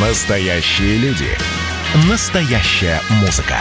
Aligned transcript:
Настоящие 0.00 0.96
люди. 0.98 1.26
Настоящая 2.08 3.00
музыка. 3.20 3.56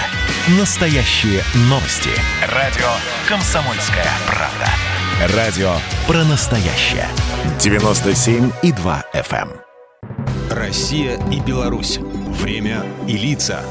Настоящие 0.59 1.41
новости. 1.61 2.11
Радио 2.53 2.85
«Комсомольская 3.27 4.05
правда». 4.27 5.35
Радио 5.35 5.71
про 6.05 6.23
настоящее. 6.25 7.07
97,2 7.57 9.03
FM. 9.15 9.49
эм. 9.49 9.51
Россия 10.51 11.19
и 11.31 11.39
Беларусь. 11.39 11.97
Время 11.97 12.85
и 13.07 13.17
лица. 13.17 13.63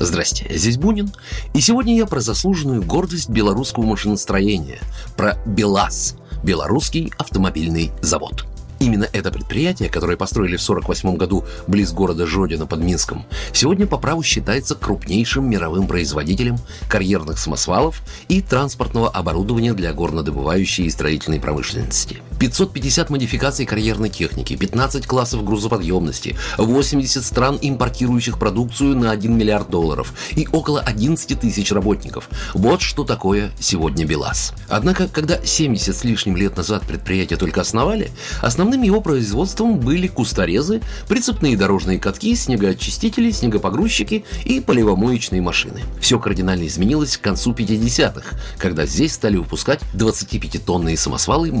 Здрасте, 0.00 0.46
здесь 0.48 0.78
Бунин. 0.78 1.12
И 1.52 1.60
сегодня 1.60 1.94
я 1.94 2.06
про 2.06 2.20
заслуженную 2.20 2.82
гордость 2.82 3.28
белорусского 3.28 3.84
машиностроения, 3.84 4.78
про 5.18 5.34
БелАЗ, 5.44 6.16
Белорусский 6.42 7.12
автомобильный 7.18 7.92
завод. 8.00 8.46
Именно 8.82 9.08
это 9.12 9.30
предприятие, 9.30 9.88
которое 9.88 10.16
построили 10.16 10.56
в 10.56 10.62
1948 10.68 11.16
году 11.16 11.44
близ 11.68 11.92
города 11.92 12.26
Жодина 12.26 12.66
под 12.66 12.80
Минском, 12.80 13.24
сегодня 13.52 13.86
по 13.86 13.96
праву 13.96 14.24
считается 14.24 14.74
крупнейшим 14.74 15.48
мировым 15.48 15.86
производителем 15.86 16.56
карьерных 16.88 17.38
самосвалов 17.38 18.02
и 18.26 18.42
транспортного 18.42 19.08
оборудования 19.08 19.72
для 19.74 19.92
горнодобывающей 19.92 20.86
и 20.86 20.90
строительной 20.90 21.38
промышленности. 21.38 22.22
550 22.42 23.08
модификаций 23.08 23.64
карьерной 23.66 24.08
техники, 24.08 24.56
15 24.56 25.06
классов 25.06 25.44
грузоподъемности, 25.44 26.34
80 26.58 27.24
стран, 27.24 27.56
импортирующих 27.62 28.36
продукцию 28.36 28.96
на 28.98 29.12
1 29.12 29.38
миллиард 29.38 29.70
долларов 29.70 30.12
и 30.32 30.48
около 30.50 30.80
11 30.80 31.38
тысяч 31.38 31.70
работников. 31.70 32.28
Вот 32.52 32.82
что 32.82 33.04
такое 33.04 33.52
сегодня 33.60 34.04
БелАЗ. 34.04 34.54
Однако, 34.68 35.06
когда 35.06 35.40
70 35.40 35.94
с 35.96 36.02
лишним 36.02 36.36
лет 36.36 36.56
назад 36.56 36.82
предприятие 36.84 37.38
только 37.38 37.60
основали, 37.60 38.10
основным 38.40 38.82
его 38.82 39.00
производством 39.00 39.78
были 39.78 40.08
кусторезы, 40.08 40.82
прицепные 41.06 41.56
дорожные 41.56 42.00
катки, 42.00 42.34
снегоочистители, 42.34 43.30
снегопогрузчики 43.30 44.24
и 44.44 44.58
поливомоечные 44.58 45.40
машины. 45.40 45.80
Все 46.00 46.18
кардинально 46.18 46.66
изменилось 46.66 47.16
к 47.16 47.20
концу 47.20 47.52
50-х, 47.52 48.36
когда 48.58 48.84
здесь 48.84 49.12
стали 49.12 49.36
выпускать 49.36 49.78
25-тонные 49.94 50.96
самосвалы 50.96 51.52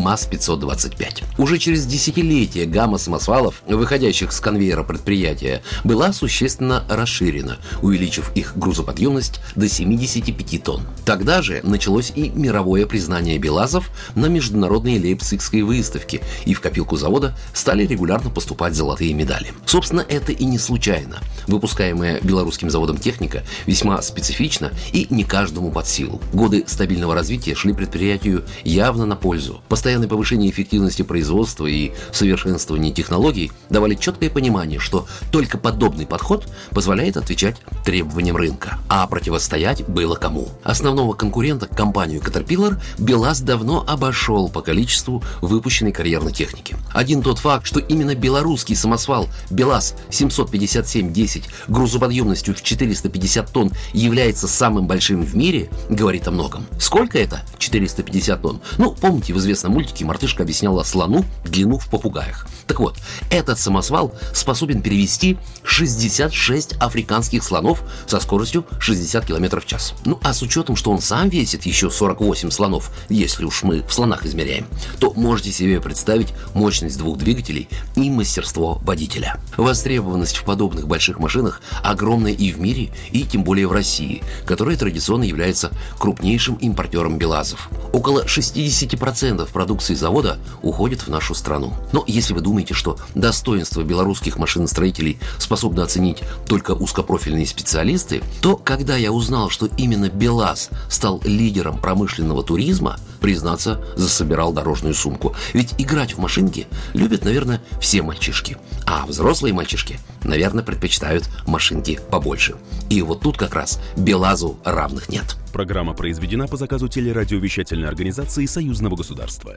МАЗ-525. 0.72 1.24
Уже 1.38 1.58
через 1.58 1.86
десятилетия 1.86 2.64
гамма 2.64 2.98
самосвалов, 2.98 3.62
выходящих 3.66 4.32
с 4.32 4.40
конвейера 4.40 4.82
предприятия, 4.82 5.62
была 5.84 6.12
существенно 6.12 6.84
расширена, 6.88 7.58
увеличив 7.82 8.32
их 8.34 8.56
грузоподъемность 8.56 9.40
до 9.54 9.68
75 9.68 10.62
тонн. 10.62 10.82
Тогда 11.04 11.42
же 11.42 11.60
началось 11.62 12.12
и 12.14 12.30
мировое 12.30 12.86
признание 12.86 13.38
Белазов 13.38 13.90
на 14.14 14.26
международной 14.26 14.98
Лейпцигской 14.98 15.62
выставке, 15.62 16.22
и 16.44 16.54
в 16.54 16.60
копилку 16.60 16.96
завода 16.96 17.36
стали 17.52 17.86
регулярно 17.86 18.30
поступать 18.30 18.74
золотые 18.74 19.12
медали. 19.14 19.52
Собственно, 19.66 20.04
это 20.08 20.32
и 20.32 20.44
не 20.44 20.58
случайно. 20.58 21.18
Выпускаемая 21.46 22.20
белорусским 22.22 22.70
заводом 22.70 22.98
техника 22.98 23.42
весьма 23.66 24.00
специфична 24.02 24.72
и 24.92 25.06
не 25.10 25.24
каждому 25.24 25.70
под 25.70 25.86
силу. 25.86 26.20
Годы 26.32 26.64
стабильного 26.66 27.14
развития 27.14 27.54
шли 27.54 27.72
предприятию 27.72 28.44
явно 28.64 29.06
на 29.06 29.16
пользу. 29.16 29.62
Постоянное 29.68 30.08
повышение 30.08 30.50
эффективности 30.50 30.61
производства 31.04 31.66
и 31.66 31.92
совершенствование 32.12 32.92
технологий 32.92 33.52
давали 33.70 33.94
четкое 33.94 34.30
понимание, 34.30 34.78
что 34.78 35.06
только 35.30 35.58
подобный 35.58 36.06
подход 36.06 36.46
позволяет 36.70 37.16
отвечать 37.16 37.56
требованиям 37.84 38.36
рынка. 38.36 38.78
А 38.88 39.06
противостоять 39.06 39.86
было 39.88 40.14
кому? 40.14 40.48
Основного 40.62 41.14
конкурента, 41.14 41.66
компанию 41.66 42.20
Caterpillar, 42.20 42.80
БелАЗ 42.98 43.40
давно 43.40 43.84
обошел 43.86 44.48
по 44.48 44.62
количеству 44.62 45.22
выпущенной 45.40 45.92
карьерной 45.92 46.32
техники. 46.32 46.76
Один 46.92 47.22
тот 47.22 47.38
факт, 47.38 47.66
что 47.66 47.80
именно 47.80 48.14
белорусский 48.14 48.76
самосвал 48.76 49.28
БелАЗ 49.50 49.94
757-10 50.10 51.44
грузоподъемностью 51.68 52.54
в 52.54 52.62
450 52.62 53.52
тонн 53.52 53.72
является 53.92 54.48
самым 54.48 54.86
большим 54.86 55.22
в 55.22 55.34
мире, 55.34 55.70
говорит 55.88 56.26
о 56.28 56.30
многом. 56.30 56.66
Сколько 56.78 57.18
это? 57.18 57.42
450 57.58 58.42
тонн. 58.42 58.60
Ну, 58.78 58.92
помните, 58.92 59.32
в 59.32 59.38
известном 59.38 59.72
мультике 59.72 60.04
мартышка 60.04 60.41
объясняла 60.42 60.82
слону 60.82 61.24
длину 61.44 61.78
в 61.78 61.88
попугаях. 61.88 62.46
Так 62.66 62.80
вот, 62.80 62.96
этот 63.30 63.58
самосвал 63.58 64.14
способен 64.34 64.82
перевести 64.82 65.36
66 65.64 66.74
африканских 66.74 67.42
слонов 67.44 67.82
со 68.06 68.20
скоростью 68.20 68.64
60 68.78 69.26
км 69.26 69.60
в 69.60 69.66
час. 69.66 69.94
Ну, 70.04 70.18
а 70.22 70.32
с 70.32 70.42
учетом, 70.42 70.76
что 70.76 70.90
он 70.90 71.00
сам 71.00 71.28
весит 71.28 71.66
еще 71.66 71.90
48 71.90 72.50
слонов, 72.50 72.90
если 73.08 73.44
уж 73.44 73.62
мы 73.62 73.82
в 73.82 73.92
слонах 73.92 74.24
измеряем, 74.24 74.66
то 74.98 75.12
можете 75.14 75.52
себе 75.52 75.80
представить 75.80 76.28
мощность 76.54 76.98
двух 76.98 77.18
двигателей 77.18 77.68
и 77.96 78.10
мастерство 78.10 78.80
водителя. 78.84 79.36
Востребованность 79.56 80.36
в 80.36 80.44
подобных 80.44 80.86
больших 80.86 81.18
машинах 81.18 81.60
огромная 81.82 82.32
и 82.32 82.52
в 82.52 82.60
мире, 82.60 82.90
и 83.10 83.24
тем 83.24 83.44
более 83.44 83.66
в 83.66 83.72
России, 83.72 84.22
которая 84.46 84.76
традиционно 84.76 85.24
является 85.24 85.72
крупнейшим 85.98 86.56
импортером 86.56 87.18
БелАЗов. 87.18 87.68
Около 87.92 88.24
60% 88.24 89.48
продукции 89.52 89.94
завода 89.94 90.31
уходит 90.62 91.02
в 91.02 91.08
нашу 91.08 91.34
страну. 91.34 91.72
Но 91.92 92.04
если 92.06 92.34
вы 92.34 92.40
думаете, 92.40 92.74
что 92.74 92.98
достоинство 93.14 93.82
белорусских 93.82 94.36
машиностроителей 94.36 95.18
способны 95.38 95.80
оценить 95.80 96.22
только 96.46 96.72
узкопрофильные 96.72 97.46
специалисты, 97.46 98.22
то 98.40 98.56
когда 98.56 98.96
я 98.96 99.12
узнал, 99.12 99.50
что 99.50 99.66
именно 99.76 100.08
БелАЗ 100.08 100.70
стал 100.88 101.20
лидером 101.24 101.78
промышленного 101.78 102.42
туризма, 102.42 102.98
признаться, 103.22 103.82
засобирал 103.96 104.52
дорожную 104.52 104.94
сумку. 104.94 105.34
Ведь 105.54 105.74
играть 105.78 106.14
в 106.14 106.18
машинки 106.18 106.66
любят, 106.92 107.24
наверное, 107.24 107.62
все 107.80 108.02
мальчишки. 108.02 108.58
А 108.84 109.06
взрослые 109.06 109.54
мальчишки, 109.54 109.98
наверное, 110.24 110.64
предпочитают 110.64 111.30
машинки 111.46 112.00
побольше. 112.10 112.56
И 112.90 113.00
вот 113.00 113.20
тут 113.20 113.38
как 113.38 113.54
раз 113.54 113.80
БелАЗу 113.96 114.58
равных 114.64 115.08
нет. 115.08 115.36
Программа 115.52 115.94
произведена 115.94 116.48
по 116.48 116.56
заказу 116.56 116.88
телерадиовещательной 116.88 117.88
организации 117.88 118.46
Союзного 118.46 118.96
государства. 118.96 119.56